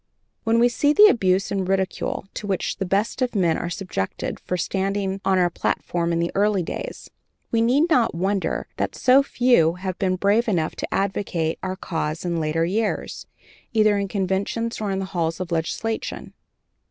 [0.45, 4.39] When we see the abuse and ridicule to which the best of men were subjected
[4.39, 7.11] for standing on our platform in the early days,
[7.51, 12.25] we need not wonder that so few have been brave enough to advocate our cause
[12.25, 13.27] in later years,
[13.73, 16.33] either in conventions or in the halls of legislation.